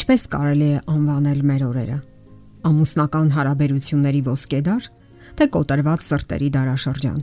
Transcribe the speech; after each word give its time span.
Ինչպես 0.00 0.22
կարելի 0.32 0.66
է 0.72 0.76
անվանել 0.88 1.40
մեր 1.44 1.62
օրերը։ 1.66 1.96
Ամուսնական 2.70 3.26
հարաբերությունների 3.34 4.22
ոսկեդար, 4.30 4.86
թե 5.36 5.46
կոտրված 5.56 6.04
սրտերի 6.06 6.48
դարաշրջան։ 6.54 7.18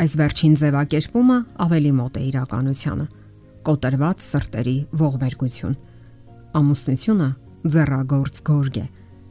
Այս 0.00 0.14
վերջին 0.20 0.54
ձևակերպումը 0.62 1.36
ավելի 1.66 1.92
մոտ 2.00 2.16
է 2.16 2.22
իրականությանը։ 2.30 3.06
Կոտրված 3.68 4.24
սրտերի 4.30 4.76
ողբերգություն։ 5.04 5.76
Ամուսնությունը 6.56 7.28
ձեռագործ 7.76 8.42
գորգ 8.48 8.80
է, 8.80 8.86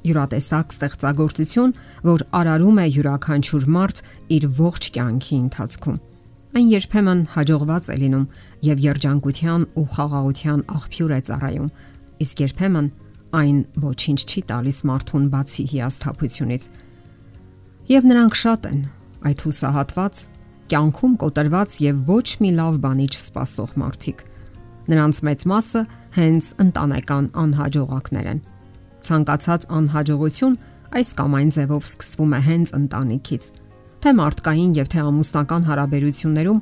յուրատեսակ 0.05 0.77
ստեղծագործություն, 0.77 1.77
որ 2.05 2.27
արարում 2.37 2.77
է 2.85 2.89
յուրաքանչյուր 2.99 3.69
մարդ 3.79 4.03
իր 4.37 4.49
ողջ 4.61 4.93
կյանքի 4.93 5.35
ընթացքում։ 5.49 6.01
Այն 6.49 6.67
երբեմն 6.69 7.19
հաջողված 7.33 7.89
է 7.89 7.95
լինում 8.03 8.29
եւ 8.65 8.79
երջանկության 8.85 9.65
ու 9.77 9.89
խաղաղության 9.95 10.61
աղբյուր 10.79 11.11
է 11.13 11.19
ծառայում, 11.29 11.73
իսկ 12.23 12.43
երբեմն 12.45 12.89
այն 13.39 13.57
ոչինչ 13.83 14.19
չի 14.25 14.41
տալիս 14.49 14.79
մարդուն 14.89 15.25
բացի 15.33 15.65
հիասթափությունից։ 15.73 16.63
Եվ 17.89 18.07
նրանք 18.09 18.37
շատ 18.39 18.67
են, 18.69 18.81
այդ 19.29 19.43
հուսահատված, 19.45 20.23
կյանքում 20.69 21.13
կոտրված 21.23 21.77
եւ 21.85 22.01
ոչ 22.09 22.27
մի 22.41 22.51
լավ 22.59 22.75
բանի 22.85 23.07
չսպասող 23.09 23.71
մարդիկ։ 23.81 24.23
Նրանց 24.89 25.21
մեծ 25.29 25.45
մասը 25.49 25.81
հենց 26.17 26.49
ընտանեկան 26.65 27.25
անհաջողակներ 27.43 28.29
են։ 28.33 28.39
Ցանկացած 29.05 29.65
անհաջողություն 29.79 30.59
այս 30.99 31.09
կամ 31.19 31.35
այն 31.39 31.49
ձևով 31.55 31.83
սկսվում 31.89 32.31
է 32.33 32.39
հենց 32.49 32.71
ընտանիքից։ 32.79 33.43
Թե 33.99 34.13
մարդկային 34.19 34.71
եւ 34.79 34.87
թե 34.89 34.99
ամուսնական 35.09 35.67
հարաբերություններում 35.69 36.61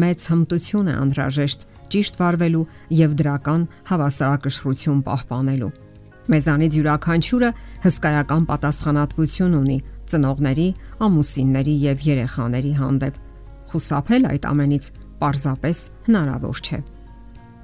մեծ 0.00 0.26
հմտություն 0.30 0.90
է 0.90 0.94
անհրաժեշտ 1.00 1.66
ճիշտ 1.94 2.18
վարվելու 2.20 2.66
եւ 3.00 3.14
դրական 3.20 3.62
հավասարակշռություն 3.90 5.00
պահպանելու։ 5.06 5.72
Մեզանից 6.30 6.76
յուրաքանչյուրը 6.78 7.50
հսկայական 7.84 8.44
պատասխանատվություն 8.50 9.56
ունի 9.60 9.78
ծնողների, 10.10 10.68
ամուսինների 11.06 11.74
եւ 11.90 12.04
երեխաների 12.06 12.72
հանդեպ։ 12.80 13.18
Խուսափել 13.70 14.28
այդ 14.30 14.46
ամենից 14.50 14.84
պարզապես 15.20 15.82
հնարավոր 16.06 16.62
չէ։ 16.66 16.78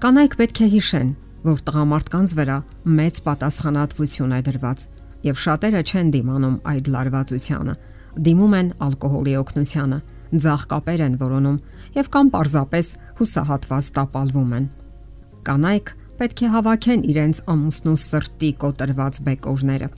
Կանայք 0.03 0.37
պետք 0.41 0.61
է 0.67 0.69
հիշեն, 0.77 1.11
որ 1.47 1.63
տղամարդկանց 1.67 2.35
վրա 2.37 2.57
մեծ 2.99 3.21
պատասխանատվություն 3.27 4.35
է 4.37 4.41
դրված 4.47 4.85
եւ 5.27 5.39
շատերը 5.43 5.83
չեն 5.87 6.11
դիմանում 6.17 6.57
այդ 6.73 6.91
լարվածությանը, 6.97 7.75
դիմում 8.27 8.57
են 8.61 8.69
ալկոհոլի 8.87 9.35
օգնությանը, 9.41 9.99
ձախ 10.33 10.63
կապեր 10.73 11.03
են 11.07 11.15
որոնում 11.21 11.59
եւ 11.97 12.11
կամ 12.17 12.31
պարզապես 12.35 12.91
հուսահատված 13.21 13.91
տապալվում 13.97 14.55
են։ 14.57 14.67
Կանայք 15.47 15.93
պետք 16.17 16.43
է 16.43 16.49
հավաքեն 16.57 17.03
իրենց 17.13 17.41
ամուսնու 17.53 17.99
սրտի 18.07 18.51
կոտրված 18.63 19.21
բեկորները։ 19.27 19.89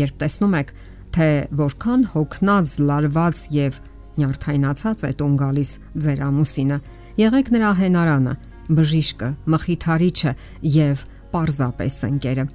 Երբ 0.00 0.18
տեսնում 0.20 0.56
եք, 0.60 0.72
թե 1.14 1.28
որքան 1.60 2.02
հոգնած, 2.14 2.74
լարված 2.90 3.40
եւ 3.54 3.78
նյարդայնացած 4.20 5.04
է 5.08 5.12
տուն 5.20 5.34
գալիս 5.40 5.70
ձեր 6.04 6.22
ամուսինը, 6.26 6.78
եղեք 7.20 7.50
նրա 7.54 7.70
հենարանը, 7.80 8.34
բժիշկը, 8.80 9.30
մխիթարիչը 9.54 10.34
եւ 10.76 11.04
պարզապես 11.34 11.98
ընկերը։ 12.10 12.46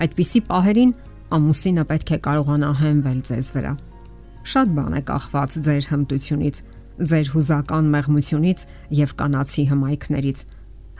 Այդպիսի 0.00 0.42
պահերին 0.50 0.96
ամուսինը 1.36 1.86
պետք 1.90 2.10
է 2.16 2.18
կարողանա 2.26 2.70
հենվել 2.80 3.22
ձեզ 3.30 3.54
վրա։ 3.58 3.72
Շատ 4.40 4.70
բան 4.76 4.96
է 4.96 5.02
կախված 5.10 5.56
ձեր 5.66 5.88
հմտությունից, 5.90 6.56
ձեր 7.10 7.30
հուզական 7.34 7.90
մեղմությունից 7.94 8.62
եւ 9.00 9.10
կանացի 9.20 9.64
հմայքներից։ 9.70 10.38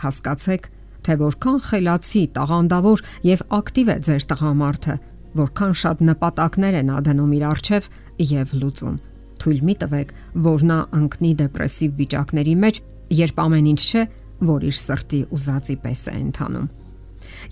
Հասկացեք, 0.01 0.69
թե 1.01 1.17
որքան 1.21 1.59
խելացի, 1.69 2.23
տաղանդավոր 2.37 3.03
եւ 3.31 3.45
ակտիվ 3.61 3.91
է 3.91 3.97
ձեր 4.07 4.27
տղամարդը, 4.31 4.97
որքան 5.41 5.73
շատ 5.81 6.03
նպատակներ 6.11 6.75
է 6.81 6.83
նա 6.91 6.99
դնում 7.07 7.33
իր 7.39 7.45
առջև 7.51 7.89
եւ 8.31 8.55
լուծում։ 8.61 8.97
Թույլ 9.41 9.61
մի 9.65 9.75
տվեք, 9.81 10.11
որ 10.45 10.65
նա 10.71 10.79
ընկնի 11.01 11.33
դեպրեսիվ 11.41 11.95
վիճակների 12.01 12.55
մեջ, 12.65 12.81
երբ 13.21 13.41
ամեն 13.41 13.71
ինչ 13.71 13.81
չէ, 13.81 14.03
որ 14.51 14.67
իր 14.69 14.77
սրտի 14.81 15.21
ուզածի 15.37 15.77
պես 15.81 16.03
է 16.11 16.15
ընթանում։ 16.21 16.69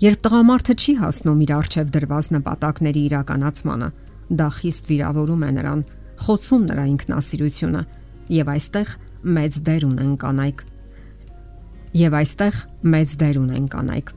Երբ 0.03 0.21
տղամարդը 0.25 0.75
չի 0.79 0.93
հասնում 0.99 1.41
իր 1.45 1.51
առջև 1.59 1.91
դրված 1.95 2.29
նպատակների 2.35 3.01
իրականացմանը, 3.09 3.89
դա 4.29 4.49
խիստ 4.59 4.89
վիրավորում 4.89 5.45
է 5.45 5.51
նրան, 5.59 5.85
խոցում 6.19 6.65
նրա 6.69 6.83
ինքնասիրությունը 6.93 7.83
եւ 8.39 8.51
այստեղ 8.53 8.97
մեծ 9.39 9.61
դեր 9.69 9.85
ունեն 9.89 10.13
կանայք 10.23 10.65
եւ 11.99 12.15
այստեղ 12.19 12.57
մեծ 12.93 13.13
դեր 13.19 13.37
ունեն 13.39 13.67
կանայք։ 13.73 14.11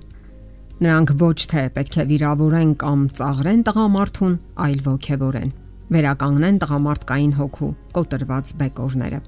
Նրանք 0.82 1.12
ոչ 1.22 1.38
թե 1.52 1.62
պետք 1.76 1.96
է 2.02 2.04
վիրավորեն 2.10 2.72
կամ 2.82 3.02
ծաղրեն 3.16 3.62
տղամարդուն, 3.68 4.34
այլ 4.66 4.80
ողքեվորեն։ 4.86 5.52
Վերականգնեն 5.92 6.58
տղամարդկային 6.62 7.32
հոգու 7.38 7.70
կոտրված 7.96 8.52
բեկորները։ 8.60 9.20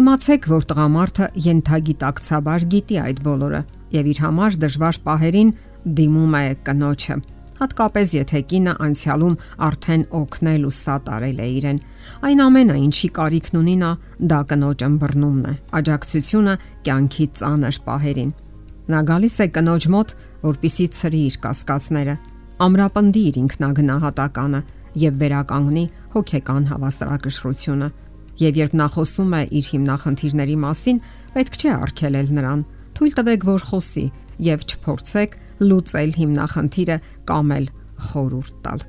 Իմացեք, 0.00 0.48
որ 0.50 0.66
տղամարդը 0.70 1.28
յենթագիտակցաբար 1.46 2.66
գիտի 2.74 2.98
այդ 3.02 3.22
բոլորը 3.26 3.62
եւ 3.96 4.10
իր 4.10 4.20
համար 4.24 4.58
դժվար 4.64 4.98
պահերին 5.06 5.54
դիմում 5.98 6.34
է 6.40 6.44
կնոջը 6.68 7.16
հատկապես 7.60 8.12
եթե 8.16 8.40
կինը 8.50 8.74
անցյալում 8.86 9.34
արդեն 9.66 10.04
օգնել 10.20 10.62
ու 10.68 10.74
սատարել 10.80 11.40
է 11.40 11.48
իրեն։ 11.60 11.80
Այն 12.26 12.42
ամենը, 12.46 12.76
ինչի 12.80 13.08
կարիքն 13.20 13.58
ունի 13.60 13.76
նա, 13.80 13.90
դա 14.32 14.40
կնոջ 14.50 14.84
ըմբռնումն 14.88 15.44
է, 15.50 15.54
աջակցությունը 15.80 16.54
կյանքի 16.88 17.26
ծանր 17.40 17.80
պահերին։ 17.86 18.30
Նա 18.90 19.00
գալիս 19.10 19.36
է 19.40 19.46
կնոջ 19.54 19.84
մոտ, 19.94 20.14
որpիսի 20.40 20.86
ծրի 20.96 21.20
իր 21.30 21.36
կասկածները, 21.44 22.14
ամրապնդի 22.64 23.22
իր 23.30 23.36
ինքնագնահատականը 23.40 24.60
եւ 25.00 25.20
վերականգնի 25.20 25.84
հոգեկան 26.16 26.64
հավասարակշռությունը։ 26.70 27.88
Եվ 28.40 28.58
երբ 28.60 28.74
նա 28.80 28.86
խոսում 28.96 29.32
է 29.36 29.42
իր 29.60 29.66
հիմնախնդիրների 29.70 30.56
մասին, 30.64 31.00
պետք 31.36 31.58
չէ 31.60 31.70
արգելել 31.76 32.30
նրան։ 32.40 32.64
Թույլ 32.96 33.14
տվեք, 33.20 33.46
որ 33.50 33.64
խոսի 33.70 34.06
եւ 34.50 34.64
չփորձեք 34.70 35.36
լուծել 35.60 36.14
հիմնախնդիրը 36.20 36.96
կամ 37.30 37.52
էլ 37.56 37.66
խորուրդ 38.10 38.54
տալ։ 38.64 38.84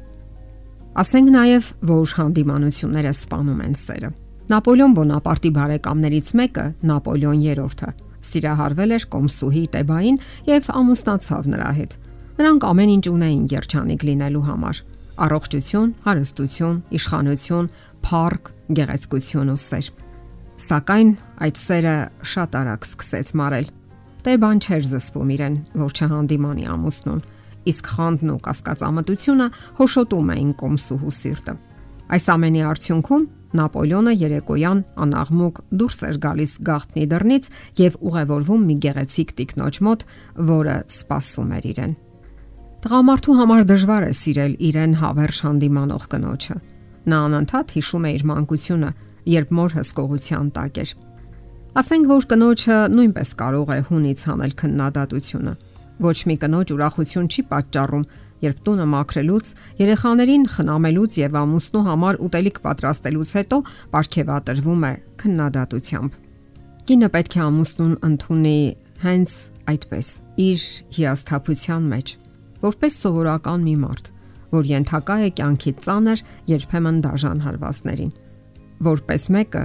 Ասենք 1.02 1.32
նաև, 1.32 1.68
որ 1.88 2.14
հանդիմանությունները 2.20 3.12
սպանում 3.16 3.60
են 3.66 3.76
սերը։ 3.82 4.10
Նապոլեոն 4.52 4.96
Բոնապարտի 4.98 5.52
բարեկամներից 5.56 6.32
մեկը, 6.42 6.66
Նապոլեոն 6.92 7.44
3-ը, 7.46 7.92
սիրահարվել 8.32 8.96
էր 8.98 9.06
Կոմսուհի 9.14 9.64
Տեբային 9.76 10.18
եւ 10.52 10.68
ամուսնացավ 10.82 11.48
նրա 11.52 11.70
հետ։ 11.80 11.96
Նրանք 12.42 12.66
ամեն 12.72 12.92
ինչ 12.96 13.06
ունեին 13.12 13.46
երջանիկ 13.52 14.06
լինելու 14.12 14.44
համար՝ 14.52 14.82
առողջություն, 15.22 15.90
հարստություն, 16.06 16.78
իշխանություն, 16.98 17.70
փառք, 18.08 18.52
գեղեցկություն 18.82 19.52
ու 19.52 19.60
սեր։ 19.62 19.90
Սակայն 20.62 21.12
այդ 21.48 21.62
սերը 21.62 21.96
շատ 22.32 22.58
արագ 22.62 22.88
սկսեց 22.92 23.32
մարել 23.42 23.72
Տեբան 24.22 24.60
չէր 24.62 24.88
զսպում 24.92 25.30
իրեն, 25.36 25.56
որ 25.82 25.94
չհանդիմանի 25.98 26.66
ամուսնուն, 26.72 27.22
իսկ 27.72 27.92
խանդն 27.96 28.32
ու 28.32 28.40
կասկածամտությունը 28.48 29.48
հոշոտում 29.82 30.32
էին 30.36 30.52
կոմսուհու 30.62 31.14
սիրտը։ 31.22 31.56
Այս 32.12 32.26
ամենի 32.36 32.62
արդյունքում 32.72 33.26
Նապոլեոնը 33.52 34.14
երեկոյան 34.16 34.82
անաղմուկ 35.04 35.58
դուրս 35.76 35.98
էր 36.08 36.18
գալիս 36.24 36.54
գաղտնի 36.70 37.04
դռնից 37.12 37.50
եւ 37.82 37.98
ուղևորվում 38.12 38.64
մի 38.70 38.76
գեղեցիկ 38.86 39.34
տիկնոջ 39.42 39.80
մոտ, 39.88 40.06
որը 40.52 40.76
սպասում 40.96 41.52
էր 41.58 41.68
իրեն։ 41.72 41.94
Տղամարդու 42.82 43.38
համար 43.42 43.64
դժվար 43.72 44.06
է 44.08 44.14
սիրել 44.22 44.54
իրեն 44.72 44.94
հավերժ 45.02 45.42
հանդիմանող 45.46 46.06
կնոջը։ 46.16 46.56
Նա 47.12 47.18
անընդհատ 47.28 47.76
հիշում 47.76 48.08
է 48.08 48.14
իր 48.16 48.24
մանկությունը, 48.32 48.92
երբ 49.36 49.56
մոր 49.58 49.76
հսկողության 49.82 50.52
տակ 50.56 50.80
էր։ 50.82 50.96
Ասենք 51.72 52.10
որ 52.10 52.26
կնոջը 52.28 52.78
նույնպես 52.92 53.30
կարող 53.40 53.70
է 53.72 53.76
հունից 53.88 54.22
անել 54.28 54.54
քննադատությունը։ 54.60 55.52
Ոչ 56.04 56.18
մի 56.28 56.36
կնոջ 56.42 56.72
ուրախություն 56.76 57.30
չի 57.32 57.44
պատճառում, 57.48 58.04
երբ 58.44 58.58
տունը 58.66 58.88
մաքրելուց, 58.92 59.52
երեխաներին 59.80 60.44
խնամելուց 60.52 61.16
եւ 61.22 61.38
ամուսնու 61.42 61.84
համար 61.88 62.20
ուտելիք 62.28 62.60
պատրաստելուց 62.68 63.32
հետո 63.40 63.60
ապարքեվատրվում 63.88 64.84
է 64.84 64.92
քննադատությամբ։ 65.24 66.18
Կինը 66.92 67.10
պետք 67.16 67.38
է 67.40 67.42
ամուսնուն 67.48 67.96
ընդունի 68.12 68.60
հենց 69.08 69.36
այդպես, 69.72 70.08
իր 70.52 70.66
հիասթափության 71.00 71.86
մեջ, 71.96 72.16
որպես 72.68 72.98
սովորական 73.00 73.64
մի 73.64 73.78
մարդ, 73.86 74.12
որ 74.60 74.74
ենթակա 74.76 75.16
է 75.24 75.32
կյանքի 75.40 75.72
ծանր, 75.88 76.26
երբեմն 76.52 77.00
դաժան 77.06 77.46
հարվածներին, 77.48 78.12
որպես 78.92 79.30
մեկը, 79.38 79.64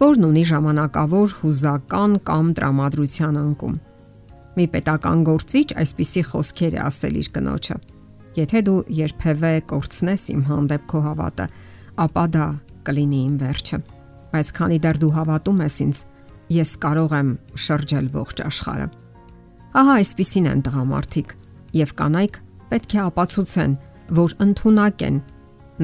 որն 0.00 0.26
ունի 0.28 0.44
ժամանակավոր 0.50 1.34
հուզական 1.40 2.16
կամ 2.28 2.46
տրամադրության 2.58 3.36
անկում։ 3.44 3.76
Մի 4.54 4.66
պետական 4.74 5.22
գործիչ 5.26 5.66
այսպիսի 5.82 6.22
խոսքեր 6.30 6.74
է 6.74 6.80
ասել 6.84 7.18
իր 7.20 7.28
կնոջը. 7.34 7.76
Եթե 8.34 8.60
դու 8.66 8.80
երբևէ 8.98 9.52
կորցնես 9.70 10.22
իմ 10.34 10.42
հանդեպ 10.50 10.86
քո 10.90 11.00
հավատը, 11.04 11.46
ապա 12.04 12.24
դա 12.34 12.46
կլինի 12.86 13.20
իմ 13.24 13.34
վերջը։ 13.44 13.78
Բայց 14.34 14.48
քանի 14.58 14.78
դեռ 14.84 14.98
դու 15.04 15.12
հավատում 15.14 15.62
ես 15.64 15.76
ինձ, 15.84 15.98
ես 16.54 16.70
կարող 16.84 17.14
եմ 17.18 17.30
շրջել 17.64 18.08
ողջ 18.14 18.42
աշխարհը։ 18.44 18.88
Ահա 19.74 19.94
այսպիսին 20.00 20.48
են 20.50 20.64
տղամարդիկ, 20.66 21.30
եւ 21.74 21.94
կանայք 21.98 22.36
պետք 22.70 22.94
է 22.94 23.00
ապացուցեն, 23.04 23.72
որ 24.18 24.34
ընդունակ 24.44 25.04
են 25.08 25.16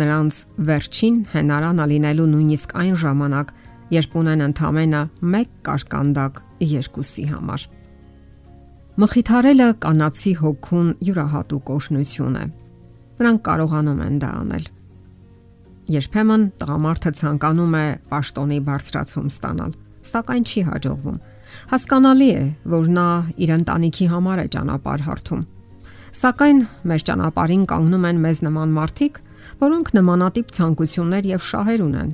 նրանց 0.01 0.37
վերջին 0.71 1.17
հենարան 1.33 1.83
ալինելու 1.85 2.29
նույնիսկ 2.31 2.75
այն 2.81 2.97
ժամանակ, 3.01 3.49
երբ 3.90 4.16
ունեն 4.20 4.44
ընդամենը 4.46 5.02
1 5.26 5.52
կարկանդակ 5.66 6.40
երկուսի 6.70 7.25
համար։ 7.31 7.66
Մխիթարելը 9.00 9.69
կանացի 9.82 10.32
հոգուն 10.40 10.88
յուրահատուկ 11.08 11.70
օշնություն 11.75 12.37
է։ 12.40 12.44
Նրանք 13.20 13.42
կարողանում 13.48 14.02
են 14.06 14.19
դա 14.20 14.31
անել։ 14.40 14.66
Երբեմն 15.90 16.42
տղամարդը 16.60 17.12
ցանկանում 17.20 17.76
է 17.81 17.87
պաշտոնի 18.10 18.58
բարձրացում 18.66 19.31
ստանալ, 19.31 19.72
սակայն 20.10 20.44
չի 20.50 20.62
հաջողվում։ 20.70 21.19
Հասկանալի 21.70 22.28
է, 22.31 22.44
որ 22.75 22.90
նա 22.94 23.06
իր 23.42 23.52
ընտանիքի 23.56 24.06
համար 24.12 24.42
է 24.44 24.46
ճանապարհ 24.54 25.04
հարթում։ 25.08 25.42
Սակայն 26.20 26.60
մեր 26.90 27.04
ճանապարհին 27.10 27.64
կանգնում 27.70 28.06
են 28.10 28.20
մեզ 28.25 28.42
նման 28.46 28.75
մարդիկ, 28.76 29.20
որոնք 29.60 29.92
նմանատիպ 29.98 30.54
ցանկություններ 30.56 31.28
եւ 31.31 31.44
շահեր 31.50 31.84
ունեն, 31.87 32.10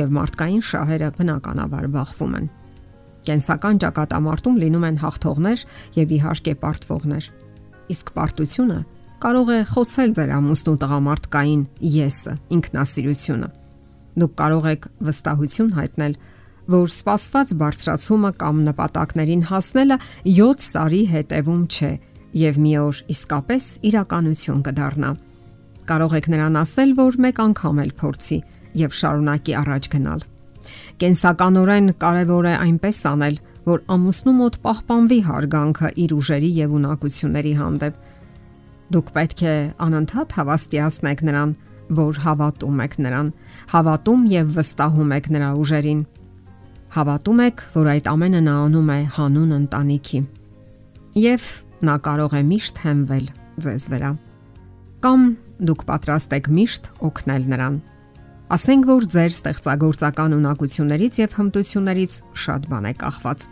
եւ 0.00 0.12
մարդկային 0.16 0.64
շահերը 0.68 1.08
բնականաբար 1.18 1.86
բախվում 1.96 2.34
են։ 2.38 2.50
Կենսական 3.22 3.80
ճակատամարտում 3.82 4.56
լինում 4.62 4.86
են 4.88 5.00
հաղթողներ 5.02 5.64
եւ 5.98 6.14
իհարկե 6.16 6.54
պարտվողներ։ 6.62 7.26
Իսկ 7.92 8.12
պարտությունը 8.16 8.78
կարող 9.22 9.50
է 9.54 9.58
խոցել 9.70 10.12
ձեր 10.18 10.30
ամուսնու 10.34 10.78
տղամարդկային 10.82 11.60
եսը, 11.94 12.32
ինքնասիրությունը։ 12.56 13.48
Դուք 14.18 14.32
կարող 14.42 14.64
եք 14.72 14.88
վստահություն 15.06 15.68
հայտնել, 15.76 16.16
որ 16.72 16.88
սպասված 16.90 17.52
բարձրացումը 17.62 18.30
կամ 18.42 18.58
նպատակներին 18.66 19.44
հասնելը 19.52 19.98
7 20.26 20.66
տարի 20.72 21.02
հետևում 21.12 21.62
չէ 21.70 21.92
եւ 22.42 22.58
մի 22.64 22.72
օր 22.82 23.00
իսկապես 23.14 23.64
իրականություն 23.92 24.60
կդառնա։ 24.66 25.10
Կարող 25.86 26.12
եք 26.18 26.28
նրան 26.32 26.58
ասել, 26.62 26.92
որ 26.98 27.18
մեկ 27.22 27.40
անգամ 27.46 27.80
էլ 27.82 27.94
փորձի, 28.02 28.38
եւ 28.78 28.96
շարունակի 29.00 29.56
առաջ 29.62 29.88
գնալ։ 29.92 30.24
Կենսականորեն 31.02 31.92
կարևոր 32.02 32.48
է 32.52 32.54
այնպես 32.62 32.98
անել, 33.12 33.36
որ 33.66 33.84
ամուսնու 33.94 34.36
մոտ 34.38 34.56
պահպանվի 34.62 35.18
հարգանքը 35.28 35.88
իր 36.02 36.14
ուժերի 36.18 36.50
եւ 36.62 36.74
ունակությունների 36.78 37.52
հանդեպ 37.62 38.00
Դուք 38.92 39.10
պետք 39.14 39.42
է 39.48 39.52
անընդհատ 39.80 40.32
հավաստիացնեք 40.36 41.20
նրան, 41.24 41.52
որ 41.96 42.18
հավատում 42.24 42.80
եք 42.84 42.96
նրան, 43.04 43.28
հավատում 43.72 44.24
եւ 44.32 44.50
վստահում 44.56 45.14
եք 45.16 45.28
նրա 45.32 45.48
ուժերին։ 45.62 46.02
Հավատում 46.96 47.40
եք, 47.46 47.62
որ 47.72 47.88
այդ 47.92 48.10
ամենը 48.12 48.42
նա 48.48 48.56
անում 48.66 48.90
է 48.92 48.98
հանուն 49.16 49.54
ընտանիքի։ 49.58 50.20
Եվ 51.22 51.46
նա 51.88 51.94
կարող 52.08 52.36
է 52.36 52.42
միշտ 52.50 52.82
հենվել 52.84 53.26
ձեզ 53.64 53.88
վրա։ 53.94 54.12
Կամ 55.06 55.24
դուք 55.72 55.86
պատրաստ 55.88 56.36
եք 56.36 56.52
միշտ 56.58 56.92
օգնել 57.08 57.48
նրան։ 57.54 57.80
Ասենք 58.52 58.84
որ 58.84 59.04
ձեր 59.08 59.30
ստեղծագործական 59.32 60.34
ունակություններից 60.36 61.14
եւ 61.22 61.36
հմտություններից 61.38 62.16
շատ 62.42 62.66
բան 62.68 62.88
է 62.90 62.92
կախված։ 63.00 63.44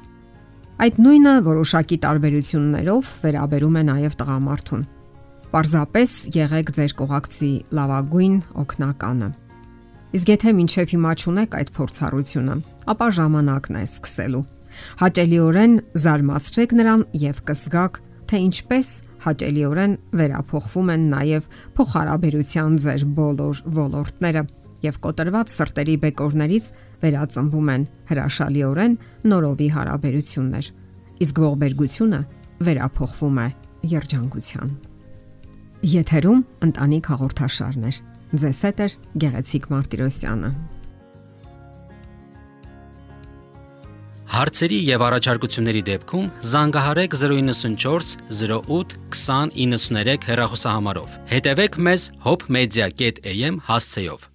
Այդ 0.84 0.98
նույնը 1.00 1.32
որոշակի 1.46 1.96
տարբերություններով 2.04 3.12
վերաբերում 3.22 3.78
է 3.80 3.84
նաև 3.88 4.18
տղամարդուն։ 4.20 4.82
Պարզապես 5.54 6.18
եղեք 6.36 6.74
ձեր 6.76 6.94
կողակցի 7.00 7.50
լավագույն 7.80 8.36
օգնականը։ 8.60 9.30
Իսկ 10.20 10.34
եթե 10.36 10.54
մինչև 10.60 10.92
հիմա 10.92 11.16
ճունեք 11.24 11.58
այդ 11.60 11.74
փորձառությունը, 11.80 12.60
ապա 12.92 13.10
ժամանակն 13.16 13.80
է 13.80 13.84
սկսելու։ 13.88 14.44
Հաճելիորեն 15.00 15.74
զարմացրեք 16.04 16.76
նրան 16.76 17.08
եւ 17.24 17.44
կզգաք, 17.48 18.00
թե 18.30 18.44
ինչպես 18.50 18.88
հաճելիորեն 19.24 19.94
վերափոխվում 20.20 20.90
են 20.94 21.04
նաև 21.10 21.48
փոխհարաբերության 21.76 22.80
ձեր 22.84 23.04
բոլոր 23.16 23.62
ոլորտները 23.80 24.42
եւ 24.86 24.98
կոտրված 25.04 25.54
սրտերի 25.54 25.96
բեկորներից 26.04 26.68
վերածնվում 27.04 27.72
են 27.74 27.86
հրաշալիորեն 28.10 28.96
նորովի 29.32 29.68
հարաբերություններ։ 29.76 30.70
Իսկ 31.20 31.42
ողբերգությունը 31.44 32.20
վերափոխվում 32.70 33.40
է 33.40 33.48
երջանկության։ 33.94 34.74
Եթերում 35.90 36.42
ընտանիք 36.66 37.06
հաղորդաշարն 37.14 37.86
է։ 37.88 37.94
Ձեզ 38.40 38.60
հետ 38.66 38.84
է 38.84 38.88
Գեղեցիկ 39.24 39.64
Մարտիրոսյանը։ 39.74 40.50
Հարցերի 44.30 44.76
եւ 44.86 45.02
առաջարկությունների 45.08 45.80
դեպքում 45.88 46.28
զանգահարեք 46.52 47.16
094 47.22 48.12
08 48.30 48.94
2093 49.18 50.28
հեռախոսահամարով։ 50.30 51.20
Հետևեք 51.34 51.80
մեզ 51.90 52.10
hopmedia.am 52.28 53.64
հասցեով։ 53.66 54.29